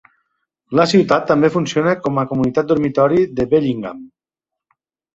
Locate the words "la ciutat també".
0.79-1.51